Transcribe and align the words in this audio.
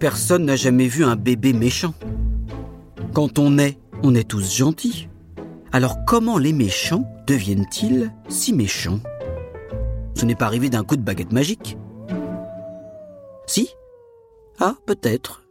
Personne 0.00 0.46
n'a 0.46 0.56
jamais 0.56 0.86
vu 0.86 1.04
un 1.04 1.14
bébé 1.14 1.52
méchant. 1.52 1.92
Quand 3.12 3.38
on 3.38 3.58
est, 3.58 3.78
on 4.02 4.14
est 4.14 4.26
tous 4.26 4.56
gentils. 4.56 5.10
Alors 5.72 6.06
comment 6.06 6.38
les 6.38 6.54
méchants 6.54 7.04
deviennent-ils 7.26 8.10
si 8.30 8.54
méchants? 8.54 9.00
Ce 10.14 10.24
n'est 10.24 10.34
pas 10.34 10.46
arrivé 10.46 10.70
d'un 10.70 10.84
coup 10.84 10.96
de 10.96 11.02
baguette 11.02 11.32
magique. 11.32 11.76
Si? 13.46 13.68
Ah, 14.58 14.74
peut-être. 14.86 15.42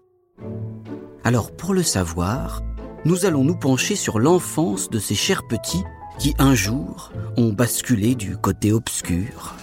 Alors 1.23 1.56
pour 1.56 1.76
le 1.76 1.84
savoir, 1.84 2.64
nous 3.06 3.28
allons 3.28 3.44
nous 3.44 3.56
pencher 3.56 3.95
sur 3.95 4.18
l'enfance 4.18 4.90
de 4.90 4.98
ces 4.98 5.16
chers 5.16 5.48
petits 5.48 5.84
qui 6.18 6.34
un 6.40 6.56
jour 6.56 7.12
ont 7.38 7.54
basculé 7.54 8.16
du 8.16 8.36
côté 8.36 8.73
obscur. 8.73 9.56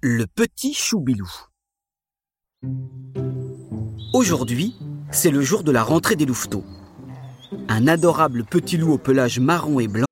Le 0.00 0.24
petit 0.24 0.72
Choubilou. 0.72 1.30
Aujourd'hui, 4.12 4.74
c'est 5.10 5.30
le 5.30 5.42
jour 5.42 5.64
de 5.64 5.72
la 5.72 5.82
rentrée 5.82 6.16
des 6.16 6.26
louveteaux. 6.26 6.64
Un 7.68 7.86
adorable 7.88 8.44
petit 8.44 8.76
loup 8.76 8.92
au 8.92 8.98
pelage 8.98 9.40
marron 9.40 9.80
et 9.80 9.88
blanc. 9.88 10.06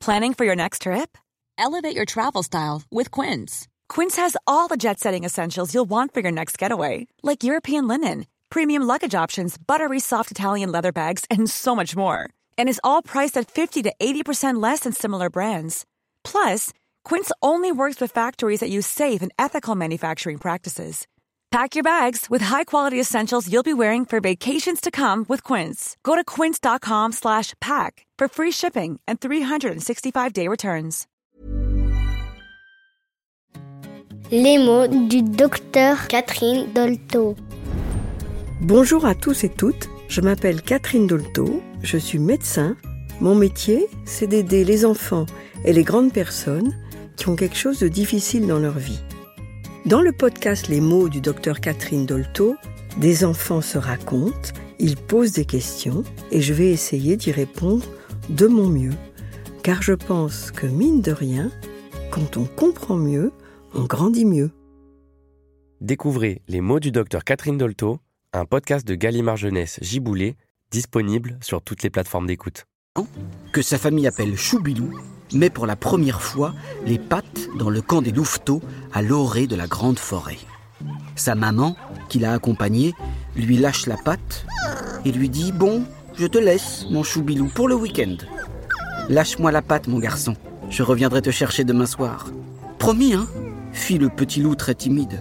Planning 0.00 0.34
for 0.34 0.44
your 0.44 0.54
next 0.54 0.82
trip? 0.82 1.16
Elevate 1.56 1.96
your 1.96 2.04
travel 2.04 2.42
style 2.42 2.82
with 2.92 3.10
Quince. 3.10 3.66
Quince 3.88 4.16
has 4.16 4.36
all 4.46 4.68
the 4.68 4.76
jet 4.76 5.00
setting 5.00 5.24
essentials 5.24 5.72
you'll 5.72 5.88
want 5.88 6.12
for 6.12 6.20
your 6.20 6.32
next 6.32 6.58
getaway, 6.58 7.06
like 7.22 7.42
European 7.42 7.88
linen, 7.88 8.26
premium 8.50 8.82
luggage 8.82 9.14
options, 9.14 9.56
buttery 9.56 10.00
soft 10.00 10.30
Italian 10.30 10.70
leather 10.70 10.92
bags, 10.92 11.24
and 11.30 11.48
so 11.48 11.74
much 11.74 11.96
more. 11.96 12.28
And 12.58 12.68
is 12.68 12.80
all 12.84 13.02
priced 13.02 13.36
at 13.36 13.50
50 13.50 13.82
to 13.82 13.92
80% 13.98 14.62
less 14.62 14.80
than 14.80 14.92
similar 14.92 15.30
brands. 15.30 15.86
Plus, 16.22 16.70
Quince 17.04 17.30
only 17.42 17.70
works 17.70 18.00
with 18.00 18.10
factories 18.10 18.60
that 18.60 18.70
use 18.70 18.86
safe 18.86 19.22
and 19.22 19.32
ethical 19.38 19.76
manufacturing 19.76 20.38
practices. 20.38 21.06
Pack 21.50 21.76
your 21.76 21.84
bags 21.84 22.26
with 22.28 22.42
high-quality 22.42 22.98
essentials 22.98 23.48
you'll 23.48 23.62
be 23.62 23.74
wearing 23.74 24.04
for 24.04 24.20
vacations 24.20 24.80
to 24.80 24.90
come 24.90 25.24
with 25.28 25.44
Quince. 25.44 25.96
Go 26.02 26.16
to 26.16 26.24
quince.com/pack 26.24 28.06
for 28.18 28.28
free 28.28 28.50
shipping 28.50 28.98
and 29.06 29.20
365-day 29.20 30.48
returns. 30.48 31.06
Les 34.32 34.58
mots 34.58 34.88
du 34.88 35.22
docteur 35.22 36.08
Catherine 36.08 36.72
Dolto. 36.72 37.36
Bonjour 38.62 39.04
à 39.04 39.14
tous 39.14 39.44
et 39.44 39.50
toutes, 39.50 39.88
je 40.08 40.22
m'appelle 40.22 40.62
Catherine 40.62 41.06
Dolto, 41.06 41.62
je 41.82 41.98
suis 41.98 42.18
médecin. 42.18 42.76
Mon 43.20 43.34
métier, 43.34 43.86
c'est 44.06 44.26
d'aider 44.26 44.64
les 44.64 44.84
enfants 44.86 45.26
et 45.64 45.72
les 45.72 45.84
grandes 45.84 46.12
personnes 46.12 46.74
qui 47.16 47.28
ont 47.28 47.36
quelque 47.36 47.56
chose 47.56 47.78
de 47.78 47.88
difficile 47.88 48.46
dans 48.46 48.58
leur 48.58 48.78
vie. 48.78 49.00
Dans 49.86 50.00
le 50.00 50.12
podcast 50.12 50.68
Les 50.68 50.80
mots 50.80 51.08
du 51.08 51.20
docteur 51.20 51.60
Catherine 51.60 52.06
Dolto, 52.06 52.56
des 52.98 53.24
enfants 53.24 53.60
se 53.60 53.76
racontent, 53.78 54.52
ils 54.78 54.96
posent 54.96 55.32
des 55.32 55.44
questions 55.44 56.04
et 56.30 56.40
je 56.40 56.54
vais 56.54 56.70
essayer 56.70 57.16
d'y 57.16 57.32
répondre 57.32 57.84
de 58.28 58.46
mon 58.46 58.68
mieux. 58.68 58.94
Car 59.62 59.82
je 59.82 59.92
pense 59.92 60.50
que 60.50 60.66
mine 60.66 61.00
de 61.00 61.12
rien, 61.12 61.50
quand 62.10 62.36
on 62.36 62.44
comprend 62.44 62.96
mieux, 62.96 63.32
on 63.74 63.84
grandit 63.84 64.24
mieux. 64.24 64.50
Découvrez 65.80 66.42
Les 66.48 66.60
mots 66.60 66.80
du 66.80 66.92
docteur 66.92 67.24
Catherine 67.24 67.58
Dolto, 67.58 67.98
un 68.32 68.46
podcast 68.46 68.86
de 68.86 68.94
Gallimard 68.94 69.36
Jeunesse 69.36 69.78
Giboulé, 69.82 70.36
disponible 70.70 71.38
sur 71.42 71.62
toutes 71.62 71.82
les 71.82 71.90
plateformes 71.90 72.26
d'écoute. 72.26 72.66
Que 73.50 73.60
sa 73.60 73.76
famille 73.76 74.06
appelle 74.06 74.36
Choubilou 74.36 74.88
met 75.32 75.50
pour 75.50 75.66
la 75.66 75.74
première 75.74 76.22
fois 76.22 76.54
les 76.86 77.00
pattes 77.00 77.48
dans 77.58 77.68
le 77.68 77.82
camp 77.82 78.02
des 78.02 78.12
louveteaux 78.12 78.62
à 78.92 79.02
l'orée 79.02 79.48
de 79.48 79.56
la 79.56 79.66
grande 79.66 79.98
forêt. 79.98 80.38
Sa 81.16 81.34
maman, 81.34 81.74
qui 82.08 82.20
l'a 82.20 82.32
accompagné, 82.32 82.94
lui 83.34 83.56
lâche 83.56 83.86
la 83.86 83.96
patte 83.96 84.46
et 85.04 85.10
lui 85.10 85.28
dit 85.28 85.50
Bon, 85.50 85.84
je 86.16 86.28
te 86.28 86.38
laisse, 86.38 86.86
mon 86.88 87.02
choubilou, 87.02 87.48
pour 87.48 87.66
le 87.66 87.74
week-end. 87.74 88.16
Lâche-moi 89.08 89.50
la 89.50 89.62
patte, 89.62 89.88
mon 89.88 89.98
garçon. 89.98 90.36
Je 90.70 90.84
reviendrai 90.84 91.20
te 91.20 91.30
chercher 91.30 91.64
demain 91.64 91.86
soir. 91.86 92.28
Promis, 92.78 93.14
hein? 93.14 93.26
fit 93.72 93.98
le 93.98 94.08
petit 94.08 94.40
loup 94.40 94.54
très 94.54 94.76
timide. 94.76 95.20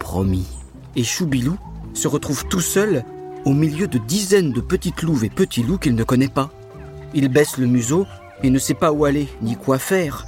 Promis. 0.00 0.48
Et 0.96 1.04
Choubilou 1.04 1.56
se 1.94 2.08
retrouve 2.08 2.46
tout 2.48 2.60
seul 2.60 3.04
au 3.44 3.52
milieu 3.52 3.86
de 3.86 3.98
dizaines 3.98 4.50
de 4.50 4.60
petites 4.60 5.02
louves 5.02 5.24
et 5.24 5.30
petits 5.30 5.62
loups 5.62 5.78
qu'il 5.78 5.94
ne 5.94 6.02
connaît 6.02 6.26
pas. 6.26 6.50
Il 7.16 7.30
baisse 7.30 7.56
le 7.56 7.66
museau 7.66 8.06
et 8.42 8.50
ne 8.50 8.58
sait 8.58 8.74
pas 8.74 8.92
où 8.92 9.06
aller 9.06 9.26
ni 9.40 9.56
quoi 9.56 9.78
faire. 9.78 10.26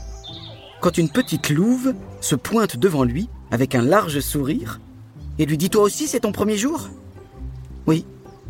Quand 0.80 0.96
une 0.96 1.10
petite 1.10 1.50
louve 1.50 1.92
se 2.22 2.34
pointe 2.34 2.78
devant 2.78 3.04
lui 3.04 3.28
avec 3.50 3.74
un 3.74 3.82
large 3.82 4.20
sourire 4.20 4.80
et 5.38 5.44
lui 5.44 5.58
dit 5.58 5.68
Toi 5.68 5.82
aussi, 5.82 6.08
c'est 6.08 6.20
ton 6.20 6.32
premier 6.32 6.56
jour? 6.56 6.88
Oui, 7.86 8.06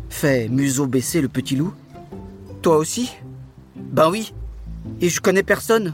fait 0.09 0.47
museau 0.47 0.87
baissé 0.87 1.19
le 1.19 1.27
petit 1.27 1.57
loup. 1.57 1.73
Toi 2.61 2.77
aussi? 2.77 3.11
Ben 3.75 4.09
oui. 4.09 4.33
Et 5.01 5.09
je 5.09 5.19
connais 5.19 5.43
personne. 5.43 5.93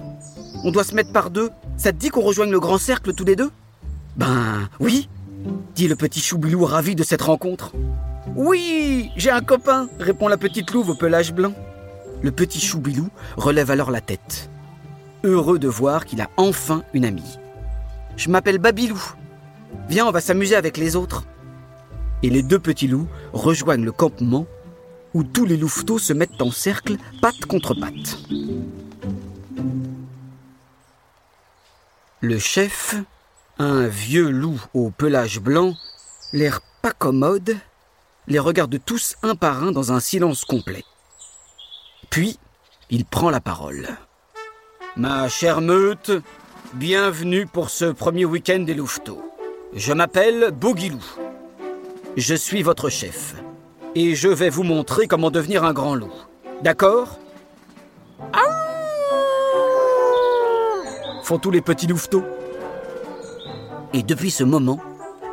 On 0.63 0.69
doit 0.69 0.83
se 0.83 0.93
mettre 0.93 1.11
par 1.11 1.31
deux. 1.31 1.49
Ça 1.77 1.91
te 1.91 1.97
dit 1.97 2.09
qu'on 2.09 2.21
rejoigne 2.21 2.51
le 2.51 2.59
grand 2.59 2.77
cercle 2.77 3.13
tous 3.13 3.25
les 3.25 3.35
deux? 3.35 3.49
Ben 4.17 4.69
oui, 4.79 5.09
dit 5.73 5.87
le 5.87 5.95
petit 5.95 6.19
choubilou 6.19 6.63
ravi 6.63 6.93
de 6.93 7.03
cette 7.03 7.23
rencontre. 7.23 7.71
Oui, 8.35 9.09
j'ai 9.15 9.31
un 9.31 9.41
copain, 9.41 9.89
répond 9.99 10.27
la 10.27 10.37
petite 10.37 10.71
louve 10.71 10.91
au 10.91 10.95
pelage 10.95 11.33
blanc. 11.33 11.53
Le 12.21 12.31
petit 12.31 12.59
choubilou 12.59 13.09
relève 13.37 13.71
alors 13.71 13.91
la 13.91 14.01
tête, 14.01 14.49
heureux 15.23 15.59
de 15.59 15.67
voir 15.67 16.05
qu'il 16.05 16.21
a 16.21 16.29
enfin 16.37 16.83
une 16.93 17.05
amie. 17.05 17.37
Je 18.17 18.29
m'appelle 18.29 18.57
Babilou. 18.57 19.01
Viens, 19.89 20.07
on 20.07 20.11
va 20.11 20.21
s'amuser 20.21 20.55
avec 20.55 20.77
les 20.77 20.95
autres. 20.95 21.25
Et 22.23 22.29
les 22.29 22.43
deux 22.43 22.59
petits 22.59 22.87
loups 22.87 23.07
rejoignent 23.33 23.83
le 23.83 23.91
campement 23.91 24.47
où 25.13 25.23
tous 25.23 25.45
les 25.45 25.57
louveteaux 25.57 25.99
se 25.99 26.13
mettent 26.13 26.41
en 26.41 26.51
cercle, 26.51 26.97
patte 27.21 27.45
contre 27.45 27.73
patte. 27.73 28.17
Le 32.21 32.39
chef, 32.39 32.95
un 33.59 33.87
vieux 33.87 34.29
loup 34.29 34.61
au 34.73 34.89
pelage 34.89 35.39
blanc, 35.39 35.75
l'air 36.33 36.61
pas 36.81 36.91
commode, 36.91 37.55
les 38.27 38.39
regarde 38.39 38.77
tous 38.83 39.15
un 39.21 39.35
par 39.35 39.63
un 39.63 39.71
dans 39.71 39.91
un 39.91 39.99
silence 39.99 40.43
complet. 40.43 40.83
Puis, 42.15 42.39
il 42.89 43.03
prend 43.03 43.29
la 43.29 43.41
parole. 43.41 43.89
Ma 44.95 45.27
chère 45.27 45.59
meute, 45.59 46.11
bienvenue 46.73 47.45
pour 47.45 47.69
ce 47.69 47.83
premier 47.83 48.23
week-end 48.23 48.59
des 48.59 48.73
louveteaux. 48.73 49.21
Je 49.73 49.91
m'appelle 49.91 50.51
Boguilou. 50.51 51.03
Je 52.15 52.33
suis 52.33 52.63
votre 52.63 52.87
chef. 52.87 53.35
Et 53.95 54.15
je 54.15 54.29
vais 54.29 54.49
vous 54.49 54.63
montrer 54.63 55.07
comment 55.07 55.29
devenir 55.29 55.65
un 55.65 55.73
grand 55.73 55.93
loup. 55.93 56.13
D'accord? 56.63 57.19
Font 61.23 61.37
tous 61.37 61.51
les 61.51 61.59
petits 61.59 61.87
louveteaux. 61.87 62.23
Et 63.91 64.03
depuis 64.03 64.31
ce 64.31 64.45
moment, 64.45 64.79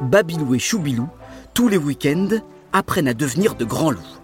Babilou 0.01 0.57
et 0.57 0.59
Choubilou, 0.59 1.09
tous 1.55 1.69
les 1.69 1.79
week-ends, 1.79 2.41
apprennent 2.73 3.07
à 3.07 3.15
devenir 3.15 3.55
de 3.55 3.65
grands 3.65 3.93
loups. 3.93 4.19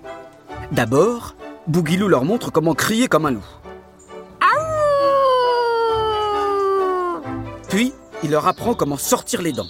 D'abord, 0.72 1.36
Bouguilou 1.68 2.08
leur 2.08 2.24
montre 2.24 2.50
comment 2.50 2.74
crier 2.74 3.08
comme 3.08 3.26
un 3.26 3.32
loup. 3.32 3.44
Puis, 7.68 7.92
il 8.22 8.30
leur 8.30 8.46
apprend 8.46 8.74
comment 8.74 8.96
sortir 8.96 9.42
les 9.42 9.52
dents. 9.52 9.68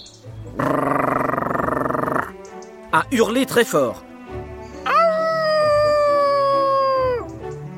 À 2.93 3.03
hurler 3.11 3.45
très 3.45 3.65
fort. 3.65 4.05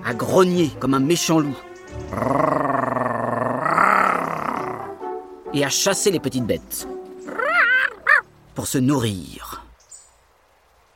À 0.06 0.14
grogner 0.14 0.70
comme 0.80 0.94
un 0.94 1.00
méchant 1.00 1.40
loup. 1.40 1.58
Et 5.54 5.66
à 5.66 5.70
chasser 5.70 6.12
les 6.12 6.20
petites 6.20 6.46
bêtes. 6.46 6.88
Pour 8.54 8.68
se 8.68 8.78
nourrir. 8.78 9.66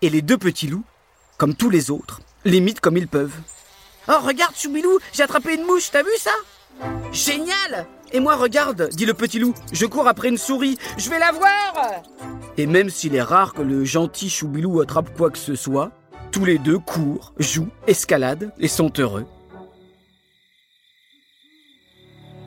Et 0.04 0.12
les 0.12 0.22
deux 0.22 0.38
petits 0.38 0.68
loups, 0.68 0.86
comme 1.40 1.56
tous 1.56 1.72
les 1.72 1.90
autres, 1.90 2.22
l'imitent 2.46 2.80
comme 2.80 2.98
ils 2.98 3.08
peuvent. 3.08 3.36
Oh, 4.08 4.20
regarde, 4.22 4.56
Choubilou, 4.56 5.00
j'ai 5.12 5.24
attrapé 5.24 5.56
une 5.56 5.66
mouche, 5.66 5.90
t'as 5.92 6.04
vu 6.04 6.10
ça? 6.18 6.32
Génial 7.12 7.88
Et 8.12 8.20
moi, 8.20 8.36
regarde, 8.36 8.90
dit 8.94 9.06
le 9.06 9.14
petit 9.14 9.40
loup, 9.40 9.56
je 9.72 9.86
cours 9.86 10.08
après 10.08 10.30
une 10.30 10.38
souris, 10.38 10.78
je 10.98 11.10
vais 11.10 11.20
la 11.20 11.32
voir 11.32 12.04
Et 12.58 12.68
même 12.68 12.90
s'il 12.90 13.16
est 13.16 13.22
rare 13.22 13.54
que 13.54 13.62
le 13.62 13.84
gentil 13.84 14.30
Choubilou 14.30 14.82
attrape 14.82 15.16
quoi 15.18 15.32
que 15.32 15.38
ce 15.38 15.56
soit, 15.56 15.92
tous 16.32 16.46
les 16.46 16.60
deux 16.60 16.80
courent, 16.80 17.34
jouent, 17.40 17.70
escaladent 17.88 18.52
et 18.60 18.68
sont 18.68 18.92
heureux. 19.00 19.26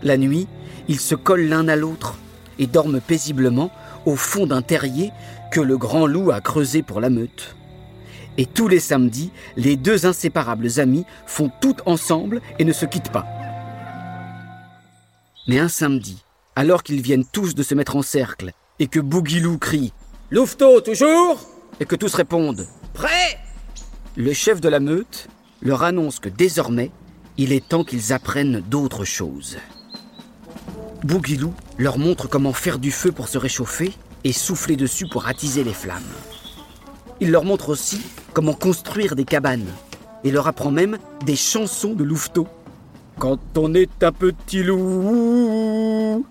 La 0.03 0.17
nuit, 0.17 0.47
ils 0.87 1.01
se 1.01 1.17
collent 1.17 1.49
l'un 1.49 1.67
à 1.67 1.75
l'autre 1.75 2.15
et 2.61 2.67
dorment 2.67 3.01
paisiblement 3.01 3.73
au 4.07 4.15
fond 4.15 4.47
d'un 4.47 4.63
terrier 4.63 5.11
que 5.51 5.61
le 5.61 5.77
grand 5.77 6.07
loup 6.07 6.31
a 6.31 6.41
creusé 6.41 6.83
pour 6.83 7.01
la 7.01 7.11
meute. 7.11 7.57
Et 8.39 8.47
tous 8.47 8.69
les 8.69 8.79
samedis, 8.79 9.33
les 9.57 9.77
deux 9.77 10.07
inséparables 10.07 10.79
amis 10.79 11.05
font 11.27 11.51
tout 11.61 11.77
ensemble 11.87 12.41
et 12.61 12.65
ne 12.65 12.73
se 12.73 12.87
quittent 12.87 13.13
pas. 13.13 13.27
Mais 15.49 15.59
un 15.59 15.69
samedi, 15.69 16.25
alors 16.55 16.85
qu'ils 16.85 17.03
viennent 17.03 17.27
tous 17.27 17.57
de 17.57 17.63
se 17.65 17.75
mettre 17.75 17.97
en 17.97 18.03
cercle 18.03 18.53
et 18.79 18.87
que 18.87 19.01
Bouguilou 19.01 19.59
crie 19.59 19.93
Louveteau, 20.31 20.81
toujours 20.81 21.41
et 21.81 21.85
que 21.85 21.97
tous 21.97 22.15
répondent 22.15 22.67
Prêt 22.95 23.39
Le 24.17 24.33
chef 24.33 24.61
de 24.61 24.69
la 24.69 24.79
meute 24.79 25.29
leur 25.61 25.83
annonce 25.83 26.21
que 26.21 26.29
désormais, 26.29 26.93
il 27.39 27.53
est 27.53 27.67
temps 27.67 27.83
qu'ils 27.83 28.13
apprennent 28.13 28.61
d'autres 28.61 29.05
choses. 29.05 29.59
Bouguilou 31.03 31.53
leur 31.77 31.99
montre 31.99 32.29
comment 32.29 32.53
faire 32.53 32.79
du 32.79 32.93
feu 32.93 33.11
pour 33.11 33.27
se 33.27 33.39
réchauffer 33.39 33.93
et 34.23 34.33
souffler 34.33 34.77
dessus 34.77 35.07
pour 35.09 35.27
attiser 35.27 35.65
les 35.65 35.73
flammes. 35.73 36.03
Il 37.21 37.31
leur 37.31 37.45
montre 37.45 37.71
aussi 37.71 38.01
comment 38.33 38.55
construire 38.55 39.17
des 39.17 39.25
cabanes 39.25 39.67
et 40.25 40.31
leur 40.31 40.47
apprend 40.47 40.71
même 40.71 40.99
des 41.25 41.37
chansons 41.37 41.95
de 41.95 42.05
louveteau. 42.05 42.47
Quand 43.19 43.39
on 43.57 43.75
est 43.75 44.03
un 44.03 44.13
petit 44.13 44.63
loup, 44.63 46.25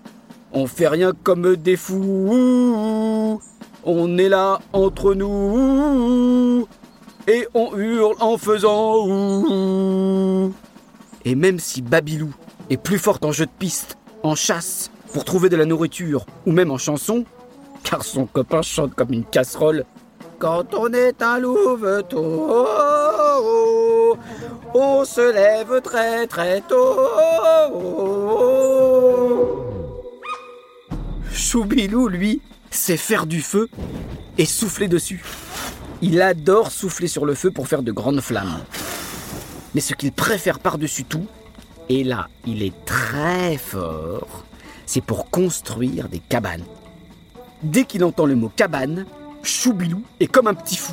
on 0.52 0.66
fait 0.66 0.88
rien 0.88 1.12
comme 1.22 1.56
des 1.56 1.76
fous. 1.76 3.40
On 3.84 4.18
est 4.18 4.28
là 4.28 4.60
entre 4.72 5.14
nous 5.14 6.66
et 7.26 7.46
on 7.52 7.76
hurle 7.76 8.16
en 8.20 8.38
faisant. 8.38 9.04
Et 11.26 11.34
même 11.34 11.58
si 11.58 11.82
Babilou 11.82 12.32
est 12.70 12.78
plus 12.78 12.98
forte 12.98 13.26
en 13.26 13.32
jeu 13.32 13.44
de 13.44 13.50
piste, 13.58 13.98
en 14.22 14.34
chasse, 14.34 14.90
pour 15.12 15.24
trouver 15.24 15.50
de 15.50 15.56
la 15.56 15.66
nourriture 15.66 16.24
ou 16.46 16.52
même 16.52 16.70
en 16.70 16.78
chanson, 16.78 17.24
car 17.84 18.04
son 18.04 18.24
copain 18.26 18.62
chante 18.62 18.94
comme 18.94 19.12
une 19.12 19.24
casserole. 19.24 19.84
Quand 20.38 20.72
on 20.74 20.92
est 20.92 21.20
un 21.20 21.40
louveteau, 21.40 22.66
on 24.72 25.04
se 25.04 25.32
lève 25.32 25.80
très 25.82 26.28
très 26.28 26.60
tôt. 26.60 26.96
Choubilou, 31.32 32.06
lui, 32.06 32.40
sait 32.70 32.96
faire 32.96 33.26
du 33.26 33.42
feu 33.42 33.68
et 34.36 34.44
souffler 34.44 34.86
dessus. 34.86 35.24
Il 36.02 36.22
adore 36.22 36.70
souffler 36.70 37.08
sur 37.08 37.26
le 37.26 37.34
feu 37.34 37.50
pour 37.50 37.66
faire 37.66 37.82
de 37.82 37.90
grandes 37.90 38.20
flammes. 38.20 38.60
Mais 39.74 39.80
ce 39.80 39.94
qu'il 39.94 40.12
préfère 40.12 40.60
par-dessus 40.60 41.04
tout, 41.04 41.26
et 41.88 42.04
là 42.04 42.28
il 42.46 42.62
est 42.62 42.84
très 42.84 43.56
fort, 43.56 44.44
c'est 44.86 45.00
pour 45.00 45.30
construire 45.30 46.08
des 46.08 46.20
cabanes. 46.20 46.64
Dès 47.64 47.84
qu'il 47.84 48.04
entend 48.04 48.24
le 48.24 48.36
mot 48.36 48.52
cabane, 48.54 49.04
Choubilou 49.48 50.04
est 50.20 50.26
comme 50.26 50.46
un 50.46 50.54
petit 50.54 50.76
fou. 50.76 50.92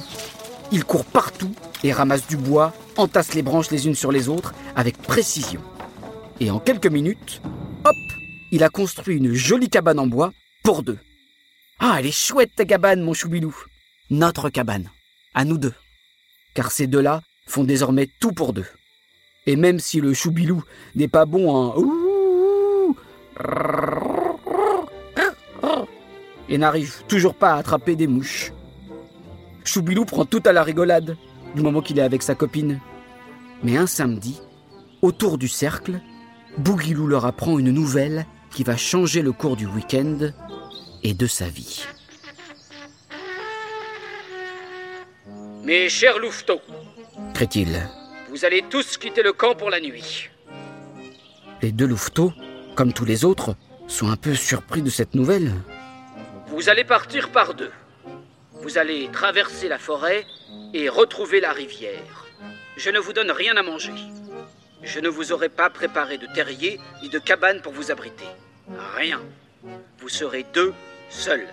Il 0.72 0.86
court 0.86 1.04
partout 1.04 1.54
et 1.84 1.92
ramasse 1.92 2.26
du 2.26 2.38
bois, 2.38 2.74
entasse 2.96 3.34
les 3.34 3.44
branches 3.44 3.70
les 3.70 3.86
unes 3.86 3.96
sur 3.96 4.14
les 4.14 4.30
autres 4.30 4.56
avec 4.78 4.98
précision. 4.98 5.62
Et 6.40 6.50
en 6.50 6.60
quelques 6.60 6.88
minutes, 6.88 7.42
hop, 7.84 7.96
il 8.52 8.64
a 8.64 8.70
construit 8.70 9.18
une 9.18 9.34
jolie 9.34 9.70
cabane 9.70 10.00
en 10.00 10.08
bois 10.08 10.32
pour 10.64 10.84
deux. 10.84 10.98
Ah, 11.80 11.98
elle 12.00 12.06
est 12.06 12.12
chouette 12.12 12.56
ta 12.56 12.64
cabane, 12.64 13.02
mon 13.02 13.14
Choubilou. 13.14 13.54
Notre 14.10 14.50
cabane, 14.50 14.90
à 15.34 15.44
nous 15.44 15.58
deux. 15.58 15.74
Car 16.54 16.72
ces 16.72 16.88
deux-là 16.88 17.22
font 17.46 17.66
désormais 17.66 18.08
tout 18.22 18.32
pour 18.32 18.54
deux. 18.54 18.66
Et 19.46 19.58
même 19.58 19.80
si 19.80 20.00
le 20.00 20.14
Choubilou 20.14 20.64
n'est 20.96 21.10
pas 21.10 21.26
bon 21.26 21.54
en 21.54 21.76
et 26.50 26.58
n'arrive 26.58 27.04
toujours 27.08 27.36
pas 27.36 27.54
à 27.54 27.58
attraper 27.58 27.96
des 27.96 28.08
mouches. 28.08 28.52
Choubilou 29.64 30.06
prend 30.06 30.26
tout 30.26 30.42
à 30.46 30.54
la 30.54 30.64
rigolade 30.64 31.18
du 31.56 31.62
moment 31.62 31.82
qu'il 31.82 31.98
est 32.00 32.04
avec 32.04 32.22
sa 32.22 32.36
copine. 32.36 32.80
Mais 33.64 33.78
un 33.78 33.88
samedi, 33.88 34.42
autour 35.02 35.38
du 35.38 35.48
cercle, 35.48 36.00
Bouguilou 36.58 37.08
leur 37.08 37.26
apprend 37.26 37.58
une 37.60 37.72
nouvelle 37.72 38.26
qui 38.52 38.64
va 38.64 38.78
changer 38.78 39.22
le 39.22 39.32
cours 39.32 39.56
du 39.58 39.66
week-end 39.66 40.18
et 41.04 41.14
de 41.14 41.28
sa 41.28 41.48
vie. 41.48 41.86
Mes 45.64 45.90
chers 45.90 46.20
louveteaux, 46.20 46.62
Crée-t-il. 47.34 47.90
vous 48.30 48.46
allez 48.46 48.64
tous 48.70 48.98
quitter 48.98 49.24
le 49.24 49.34
camp 49.34 49.56
pour 49.56 49.70
la 49.70 49.80
nuit. 49.82 50.30
Les 51.62 51.72
deux 51.72 51.88
louveteaux, 51.88 52.32
comme 52.76 52.94
tous 52.94 53.06
les 53.06 53.26
autres, 53.26 53.56
sont 53.88 54.10
un 54.10 54.16
peu 54.16 54.36
surpris 54.36 54.82
de 54.82 54.90
cette 54.90 55.16
nouvelle. 55.16 55.52
Vous 56.56 56.70
allez 56.70 56.86
partir 56.86 57.34
par 57.34 57.54
deux. 57.54 57.72
Vous 58.54 58.78
allez 58.78 59.10
traverser 59.12 59.68
la 59.68 59.78
forêt 59.78 60.26
et 60.74 60.88
retrouver 60.88 61.42
la 61.42 61.52
rivière. 61.52 62.28
Je 62.78 62.90
ne 62.92 62.98
vous 62.98 63.12
donne 63.12 63.30
rien 63.30 63.58
à 63.58 63.62
manger. 63.62 63.92
Je 64.82 65.02
ne 65.02 65.10
vous 65.10 65.34
aurai 65.34 65.50
pas 65.50 65.70
préparé 65.70 66.18
de 66.18 66.28
terrier 66.28 66.80
ni 67.02 67.10
de 67.10 67.20
cabane 67.20 67.62
pour 67.62 67.74
vous 67.74 67.92
abriter. 67.92 68.24
Rien. 68.96 69.22
Vous 70.00 70.08
serez 70.08 70.46
deux 70.54 70.74
seuls. 71.10 71.46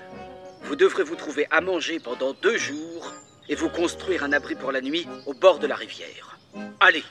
Vous 0.62 0.76
devrez 0.76 1.02
vous 1.02 1.16
trouver 1.16 1.48
à 1.50 1.60
manger 1.60 1.98
pendant 1.98 2.32
deux 2.34 2.56
jours 2.56 3.12
et 3.48 3.56
vous 3.56 3.70
construire 3.70 4.22
un 4.22 4.32
abri 4.32 4.54
pour 4.54 4.70
la 4.70 4.80
nuit 4.80 5.08
au 5.26 5.34
bord 5.34 5.58
de 5.58 5.66
la 5.66 5.74
rivière. 5.74 6.38
Allez, 6.78 7.02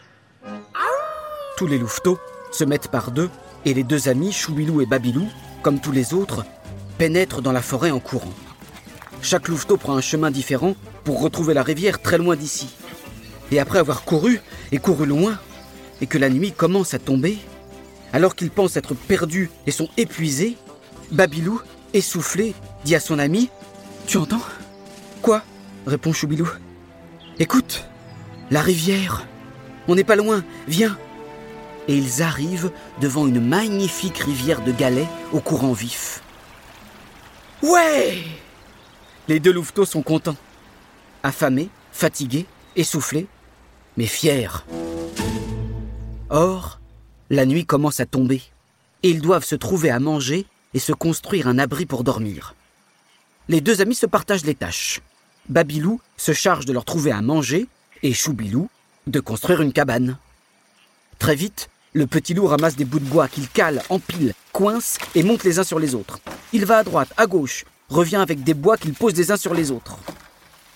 Tous 1.58 1.68
les 1.68 1.78
louveteaux 1.78 2.20
se 2.54 2.64
mettent 2.64 2.90
par 2.90 3.12
deux 3.12 3.30
et 3.66 3.74
les 3.74 3.84
deux 3.84 4.08
amis, 4.08 4.32
Choubilou 4.32 4.80
et 4.80 4.86
Babilou, 4.86 5.28
comme 5.62 5.82
tous 5.82 5.92
les 5.92 6.14
autres, 6.14 6.46
pénètrent 7.02 7.42
dans 7.42 7.52
la 7.52 7.64
forêt 7.64 7.90
en 7.90 8.00
courant. 8.00 8.36
Chaque 9.24 9.48
louveteau 9.48 9.76
prend 9.76 9.98
un 9.98 10.02
chemin 10.02 10.30
différent 10.30 10.76
pour 11.04 11.20
retrouver 11.20 11.56
la 11.56 11.64
rivière 11.64 12.00
très 12.00 12.20
loin 12.20 12.36
d'ici. 12.36 12.76
Et 13.52 13.60
après 13.60 13.80
avoir 13.80 14.04
couru 14.04 14.40
et 14.72 14.78
couru 14.78 15.08
loin, 15.08 15.40
et 16.00 16.06
que 16.06 16.20
la 16.20 16.30
nuit 16.30 16.52
commence 16.52 16.94
à 16.94 17.00
tomber, 17.00 17.40
alors 18.14 18.36
qu'ils 18.36 18.52
pensent 18.52 18.78
être 18.78 18.94
perdus 18.94 19.50
et 19.66 19.72
sont 19.72 19.90
épuisés, 19.98 20.58
Babilou, 21.12 21.60
essoufflé, 21.96 22.54
dit 22.86 22.94
à 22.94 23.00
son 23.00 23.18
ami 23.18 23.50
Tu 24.06 24.18
entends? 24.18 24.46
Quoi? 25.24 25.42
répond 25.88 26.14
Choubilou. 26.14 26.52
Écoute, 27.40 27.84
la 28.52 28.62
rivière. 28.62 29.26
On 29.88 29.96
n'est 29.96 30.04
pas 30.04 30.16
loin, 30.16 30.44
viens. 30.68 30.96
Et 31.88 31.98
ils 31.98 32.22
arrivent 32.22 32.70
devant 33.02 33.26
une 33.26 33.44
magnifique 33.44 34.20
rivière 34.20 34.62
de 34.62 34.72
galets 34.72 35.10
au 35.34 35.40
courant 35.40 35.74
vif. 35.74 36.22
Ouais 37.62 38.24
Les 39.28 39.40
deux 39.40 39.52
louveteaux 39.52 39.86
sont 39.86 40.02
contents. 40.02 40.38
Affamés, 41.24 41.70
fatigués, 41.92 42.48
essoufflés, 42.76 43.28
mais 43.98 44.08
fiers. 44.08 44.66
Or, 46.30 46.80
la 47.30 47.46
nuit 47.46 47.66
commence 47.66 48.00
à 48.00 48.06
tomber, 48.06 48.42
et 49.04 49.10
ils 49.10 49.22
doivent 49.22 49.46
se 49.46 49.56
trouver 49.56 49.92
à 49.92 50.00
manger 50.00 50.48
et 50.74 50.80
se 50.80 50.92
construire 50.92 51.48
un 51.48 51.60
abri 51.60 51.86
pour 51.86 52.04
dormir. 52.04 52.56
Les 53.48 53.62
deux 53.62 53.82
amis 53.82 53.96
se 53.96 54.06
partagent 54.06 54.46
les 54.46 54.56
tâches. 54.56 55.02
Babilou 55.50 56.02
se 56.18 56.34
charge 56.34 56.66
de 56.66 56.74
leur 56.74 56.86
trouver 56.86 57.12
à 57.12 57.22
manger 57.22 57.68
et 58.02 58.14
Choubilou 58.14 58.70
de 59.08 59.20
construire 59.20 59.62
une 59.62 59.74
cabane. 59.74 60.18
Très 61.20 61.36
vite, 61.36 61.70
le 61.94 62.08
petit 62.08 62.34
loup 62.34 62.48
ramasse 62.48 62.76
des 62.76 62.86
bouts 62.86 63.00
de 63.00 63.06
bois 63.06 63.28
qu'il 63.28 63.50
cale, 63.50 63.84
empile, 63.90 64.34
coince 64.62 65.00
et 65.16 65.24
monte 65.24 65.44
les 65.44 65.58
uns 65.58 65.64
sur 65.64 65.80
les 65.80 65.96
autres. 65.96 66.20
Il 66.54 66.66
va 66.66 66.78
à 66.78 66.84
droite, 66.84 67.12
à 67.18 67.26
gauche, 67.26 67.66
revient 67.90 68.18
avec 68.18 68.44
des 68.44 68.54
bois 68.54 68.78
qu'il 68.78 68.94
pose 68.94 69.16
les 69.16 69.32
uns 69.32 69.36
sur 69.36 69.56
les 69.56 69.72
autres. 69.72 69.98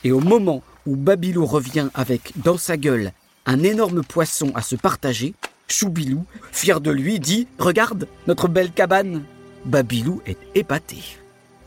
Et 0.04 0.12
au 0.12 0.20
moment 0.20 0.63
où 0.88 0.96
Babilou 0.96 1.46
revient 1.46 1.89
avec, 1.94 2.34
dans 2.36 2.58
sa 2.58 2.77
gueule, 2.77 3.12
un 3.46 3.62
énorme 3.62 4.04
poisson 4.04 4.51
à 4.56 4.63
se 4.63 4.75
partager, 4.75 5.36
Choubilou, 5.68 6.25
fier 6.51 6.82
de 6.82 6.89
lui, 6.89 7.20
dit 7.20 7.48
Regarde, 7.60 8.08
notre 8.25 8.48
belle 8.48 8.72
cabane 8.72 9.22
Babilou 9.65 10.20
est 10.25 10.39
épaté. 10.56 10.98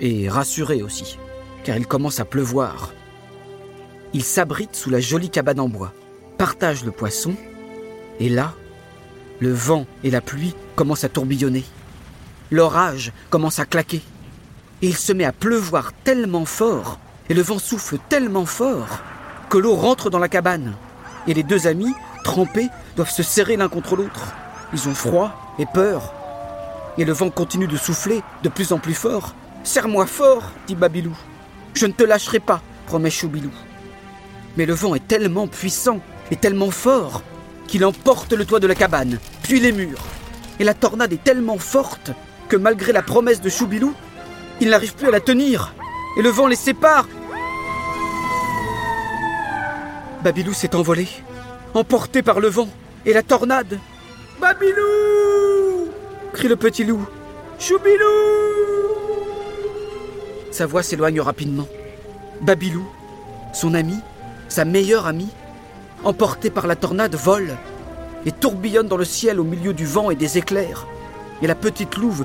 Et 0.01 0.29
rassuré 0.29 0.83
aussi, 0.83 1.19
car 1.63 1.77
il 1.77 1.87
commence 1.87 2.19
à 2.19 2.25
pleuvoir. 2.25 2.93
Il 4.13 4.25
s'abrite 4.25 4.75
sous 4.75 4.91
la 4.91 4.99
jolie 4.99 5.31
cabane 5.31 5.61
en 5.61 5.69
bois, 5.69 5.93
partage 6.37 6.85
le 6.85 6.91
poisson, 6.91 7.37
et 8.19 8.29
là, 8.29 8.55
le 9.39 9.53
vent 9.53 9.87
et 10.03 10.11
la 10.11 10.21
pluie 10.21 10.57
commencent 10.75 11.05
à 11.05 11.09
tourbillonner. 11.09 11.63
L'orage 12.51 13.13
commence 13.31 13.59
à 13.59 13.67
claquer. 13.67 14.03
Et 14.81 14.89
il 14.89 14.97
se 14.97 15.13
met 15.13 15.25
à 15.25 15.33
pleuvoir 15.33 15.93
tellement 16.05 16.45
fort, 16.45 16.99
et 17.29 17.35
le 17.35 17.43
vent 17.43 17.59
souffle 17.59 17.99
tellement 18.09 18.47
fort, 18.47 19.01
que 19.51 19.59
l'eau 19.59 19.75
rentre 19.75 20.09
dans 20.09 20.19
la 20.19 20.29
cabane. 20.29 20.75
Et 21.27 21.35
les 21.35 21.43
deux 21.43 21.67
amis, 21.67 21.95
trempés, 22.25 22.69
doivent 22.97 23.11
se 23.11 23.23
serrer 23.23 23.57
l'un 23.57 23.69
contre 23.69 23.97
l'autre. 23.97 24.33
Ils 24.73 24.89
ont 24.89 24.95
froid 24.95 25.55
et 25.59 25.67
peur. 25.67 26.15
Et 26.97 27.05
le 27.05 27.13
vent 27.13 27.31
continue 27.31 27.67
de 27.67 27.77
souffler 27.77 28.23
de 28.43 28.49
plus 28.49 28.73
en 28.73 28.79
plus 28.79 28.95
fort. 28.95 29.35
Serre-moi 29.63 30.07
fort, 30.07 30.51
dit 30.67 30.75
Babilou. 30.75 31.17
Je 31.75 31.87
ne 31.87 31.93
te 31.93 32.05
lâcherai 32.05 32.41
pas, 32.41 32.63
promet 32.87 33.11
Choubilou. 33.11 33.53
Mais 34.57 34.65
le 34.67 34.75
vent 34.75 34.95
est 34.95 35.07
tellement 35.07 35.47
puissant 35.47 36.01
et 36.31 36.37
tellement 36.37 36.71
fort 36.71 37.23
qu'il 37.67 37.85
emporte 37.85 38.33
le 38.33 38.47
toit 38.47 38.61
de 38.61 38.67
la 38.67 38.75
cabane, 38.75 39.19
puis 39.43 39.61
les 39.61 39.73
murs. 39.73 40.03
Et 40.59 40.65
la 40.65 40.75
tornade 40.75 41.13
est 41.13 41.23
tellement 41.23 41.59
forte 41.59 42.13
que 42.49 42.57
malgré 42.57 42.93
la 42.93 43.03
promesse 43.03 43.41
de 43.41 43.49
Choubilou, 43.49 43.95
il 44.61 44.71
n'arrive 44.71 44.95
plus 44.95 45.09
à 45.09 45.11
la 45.11 45.21
tenir. 45.21 45.75
Et 46.17 46.23
le 46.23 46.31
vent 46.31 46.47
les 46.47 46.57
sépare. 46.57 47.07
Babilou 50.25 50.53
s'est 50.53 50.75
envolé, 50.75 51.07
emporté 51.75 52.23
par 52.23 52.41
le 52.41 52.49
vent 52.49 52.69
et 53.07 53.13
la 53.13 53.23
tornade. 53.23 53.79
Babilou 54.41 55.89
crie 56.33 56.49
le 56.49 56.57
petit 56.57 56.85
loup. 56.85 57.07
Choubilou 57.59 58.05
Sa 60.51 60.67
voix 60.67 60.83
s'éloigne 60.83 61.21
rapidement. 61.21 61.69
Babilou, 62.41 62.87
son 63.53 63.75
ami, 63.75 63.97
sa 64.49 64.65
meilleure 64.65 65.07
amie, 65.07 65.31
emporté 66.05 66.51
par 66.51 66.67
la 66.67 66.77
tornade, 66.77 67.15
vole 67.15 67.57
et 68.27 68.33
tourbillonne 68.33 68.89
dans 68.89 68.97
le 68.97 69.05
ciel 69.05 69.39
au 69.41 69.45
milieu 69.45 69.73
du 69.73 69.87
vent 69.87 70.11
et 70.11 70.17
des 70.17 70.39
éclairs. 70.39 70.87
Et 71.43 71.47
la 71.47 71.55
petite 71.55 71.97
louve 71.97 72.25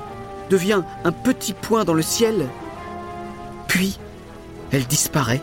devient 0.50 0.82
un 1.04 1.12
petit 1.12 1.52
point 1.52 1.84
dans 1.84 1.94
le 1.94 2.02
ciel. 2.02 2.48
Puis, 3.68 3.98
elle 4.72 4.86
disparaît. 4.86 5.40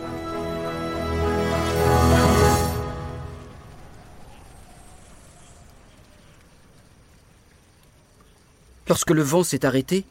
Lorsque 8.88 9.12
le 9.12 9.22
vent 9.22 9.44
s'est 9.44 9.66
arrêté, 9.66 10.06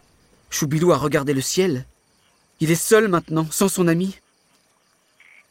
Choubilou 0.48 0.92
a 0.92 0.96
regardé 0.96 1.34
le 1.34 1.42
ciel. 1.42 1.84
Il 2.60 2.70
est 2.70 2.74
seul 2.74 3.08
maintenant, 3.08 3.46
sans 3.50 3.68
son 3.68 3.88
ami. 3.88 4.18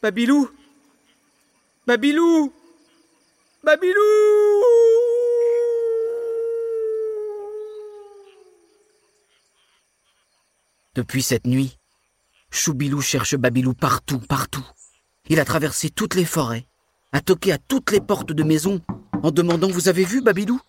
Babilou 0.02 0.50
Babilou 1.86 2.52
Babilou 3.62 4.49
Depuis 10.96 11.22
cette 11.22 11.46
nuit, 11.46 11.78
Choubilou 12.50 13.00
cherche 13.00 13.36
Babilou 13.36 13.74
partout, 13.74 14.18
partout. 14.18 14.66
Il 15.28 15.38
a 15.38 15.44
traversé 15.44 15.88
toutes 15.88 16.16
les 16.16 16.24
forêts, 16.24 16.66
a 17.12 17.20
toqué 17.20 17.52
à 17.52 17.58
toutes 17.58 17.92
les 17.92 18.00
portes 18.00 18.32
de 18.32 18.42
maisons 18.42 18.80
en 19.22 19.30
demandant 19.30 19.68
Vous 19.68 19.88
avez 19.88 20.04
vu 20.04 20.20
Babilou? 20.20 20.60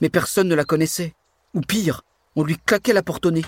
Mais 0.00 0.10
personne 0.10 0.46
ne 0.46 0.54
la 0.54 0.64
connaissait. 0.64 1.14
Ou 1.54 1.60
pire, 1.60 2.02
on 2.36 2.44
lui 2.44 2.56
claquait 2.56 2.92
la 2.92 3.02
porte 3.02 3.26
au 3.26 3.32
nez. 3.32 3.42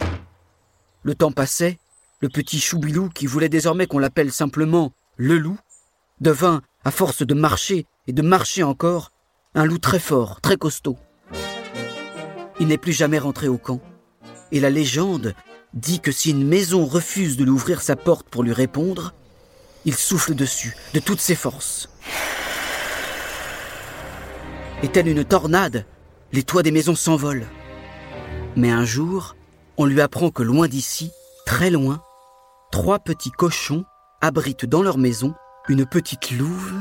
Le 1.05 1.15
temps 1.15 1.31
passait, 1.31 1.79
le 2.19 2.29
petit 2.29 2.59
Choubilou, 2.59 3.09
qui 3.09 3.27
voulait 3.27 3.49
désormais 3.49 3.87
qu'on 3.87 4.01
l'appelle 4.01 4.33
simplement 4.33 4.93
le 5.17 5.39
loup, 5.39 5.59
devint, 6.21 6.61
à 6.85 6.91
force 6.91 7.25
de 7.25 7.35
marcher 7.35 7.87
et 8.09 8.13
de 8.13 8.23
marcher 8.23 8.65
encore, 8.65 9.13
un 9.55 9.65
loup 9.65 9.79
très 9.79 10.01
fort, 10.01 10.41
très 10.41 10.57
costaud. 10.57 10.99
Il 12.59 12.67
n'est 12.67 12.79
plus 12.79 12.93
jamais 12.93 13.21
rentré 13.21 13.47
au 13.47 13.59
camp. 13.59 13.81
Et 14.51 14.59
la 14.59 14.71
légende 14.71 15.35
dit 15.75 16.01
que 16.01 16.13
si 16.13 16.31
une 16.31 16.47
maison 16.47 16.87
refuse 16.87 17.37
de 17.37 17.45
lui 17.45 17.51
ouvrir 17.51 17.83
sa 17.83 17.97
porte 17.97 18.29
pour 18.29 18.43
lui 18.43 18.53
répondre, 18.53 19.13
il 19.85 19.95
souffle 19.95 20.35
dessus 20.35 20.77
de 20.95 21.01
toutes 21.01 21.21
ses 21.21 21.35
forces. 21.35 21.91
Et 24.83 24.89
telle 24.89 25.09
une 25.09 25.25
tornade, 25.25 25.85
les 26.33 26.43
toits 26.43 26.63
des 26.63 26.71
maisons 26.71 26.95
s'envolent. 26.95 27.47
Mais 28.57 28.71
un 28.71 28.85
jour, 28.85 29.37
on 29.77 29.85
lui 29.85 30.01
apprend 30.01 30.31
que 30.31 30.43
loin 30.43 30.69
d'ici, 30.69 31.11
très 31.45 31.71
loin, 31.71 32.03
trois 32.71 33.01
petits 33.01 33.33
cochons 33.33 33.85
abritent 34.21 34.67
dans 34.67 34.83
leur 34.83 34.97
maison 34.97 35.35
une 35.69 35.87
petite 35.87 36.31
louve 36.31 36.75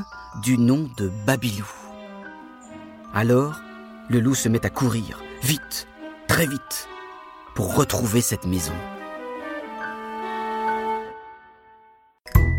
du 0.43 0.57
nom 0.57 0.89
de 0.97 1.11
Babilou. 1.25 1.67
Alors, 3.13 3.61
le 4.09 4.19
loup 4.19 4.35
se 4.35 4.49
met 4.49 4.65
à 4.65 4.69
courir, 4.69 5.21
vite, 5.41 5.87
très 6.27 6.45
vite, 6.45 6.87
pour 7.55 7.75
retrouver 7.75 8.21
cette 8.21 8.45
maison. 8.45 8.73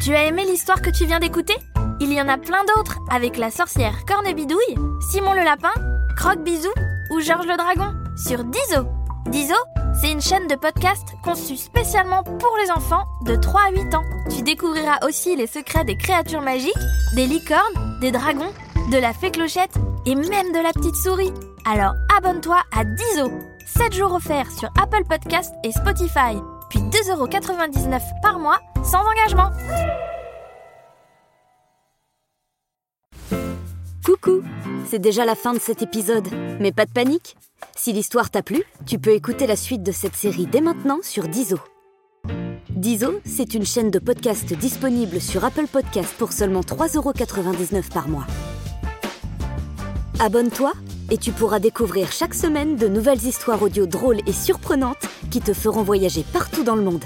Tu 0.00 0.14
as 0.14 0.24
aimé 0.26 0.44
l'histoire 0.44 0.82
que 0.82 0.90
tu 0.90 1.06
viens 1.06 1.20
d'écouter? 1.20 1.56
Il 2.00 2.12
y 2.12 2.20
en 2.20 2.28
a 2.28 2.36
plein 2.36 2.62
d'autres 2.64 2.98
avec 3.10 3.36
la 3.36 3.50
sorcière 3.50 4.04
Cornebidouille, 4.06 4.76
Simon 5.10 5.32
le 5.32 5.44
lapin, 5.44 5.72
Croque 6.16 6.42
Bisou 6.44 6.68
ou 7.10 7.20
Georges 7.20 7.46
le 7.46 7.56
dragon 7.56 7.94
sur 8.16 8.44
Dizo. 8.44 8.86
Dizo, 9.28 9.54
c'est 10.00 10.12
une 10.12 10.20
chaîne 10.20 10.46
de 10.46 10.56
podcast 10.56 11.06
conçue 11.22 11.56
spécialement 11.56 12.22
pour 12.22 12.54
les 12.62 12.70
enfants 12.70 13.04
de 13.24 13.36
3 13.36 13.60
à 13.68 13.70
8 13.70 13.94
ans. 13.94 14.04
Tu 14.34 14.42
découvriras 14.42 14.98
aussi 15.06 15.36
les 15.36 15.46
secrets 15.46 15.84
des 15.84 15.96
créatures 15.96 16.42
magiques, 16.42 16.74
des 17.14 17.26
licornes, 17.26 17.98
des 18.00 18.10
dragons, 18.10 18.52
de 18.90 18.98
la 18.98 19.12
fée 19.14 19.30
clochette 19.30 19.74
et 20.04 20.14
même 20.14 20.52
de 20.52 20.62
la 20.62 20.72
petite 20.72 20.96
souris. 20.96 21.32
Alors 21.64 21.94
abonne-toi 22.16 22.60
à 22.76 22.84
Dizo. 22.84 23.53
7 23.66 23.94
jours 23.94 24.12
offerts 24.12 24.50
sur 24.50 24.68
Apple 24.80 25.04
Podcast 25.08 25.54
et 25.64 25.72
Spotify, 25.72 26.36
puis 26.68 26.80
2,99€ 26.80 28.00
par 28.22 28.38
mois 28.38 28.60
sans 28.82 29.00
engagement. 29.00 29.50
Coucou, 34.04 34.42
c'est 34.86 34.98
déjà 34.98 35.24
la 35.24 35.34
fin 35.34 35.54
de 35.54 35.58
cet 35.58 35.80
épisode, 35.80 36.28
mais 36.60 36.72
pas 36.72 36.84
de 36.84 36.92
panique. 36.92 37.36
Si 37.74 37.92
l'histoire 37.94 38.30
t'a 38.30 38.42
plu, 38.42 38.62
tu 38.84 38.98
peux 38.98 39.12
écouter 39.12 39.46
la 39.46 39.56
suite 39.56 39.82
de 39.82 39.92
cette 39.92 40.14
série 40.14 40.46
dès 40.46 40.60
maintenant 40.60 40.98
sur 41.02 41.26
Dizo. 41.28 41.58
Dizo, 42.68 43.20
c'est 43.24 43.54
une 43.54 43.64
chaîne 43.64 43.90
de 43.90 43.98
podcast 43.98 44.52
disponible 44.52 45.20
sur 45.22 45.42
Apple 45.42 45.68
Podcast 45.68 46.14
pour 46.18 46.32
seulement 46.32 46.60
3,99€ 46.60 47.90
par 47.92 48.08
mois. 48.08 48.26
Abonne-toi 50.20 50.72
et 51.10 51.18
tu 51.18 51.32
pourras 51.32 51.58
découvrir 51.58 52.12
chaque 52.12 52.34
semaine 52.34 52.76
de 52.76 52.88
nouvelles 52.88 53.24
histoires 53.24 53.62
audio 53.62 53.86
drôles 53.86 54.20
et 54.26 54.32
surprenantes 54.32 55.06
qui 55.30 55.40
te 55.40 55.52
feront 55.52 55.82
voyager 55.82 56.24
partout 56.32 56.64
dans 56.64 56.76
le 56.76 56.82
monde. 56.82 57.04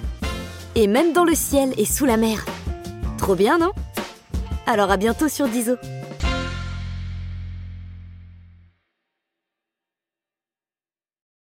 Et 0.75 0.87
même 0.87 1.13
dans 1.13 1.25
le 1.25 1.35
ciel 1.35 1.73
et 1.77 1.85
sous 1.85 2.05
la 2.05 2.17
mer. 2.17 2.45
Trop 3.19 3.35
bien, 3.35 3.59
non? 3.59 3.73
Alors 4.67 4.91
à 4.91 4.97
bientôt 4.97 5.29
sur 5.29 5.49
Dizo. 5.49 5.77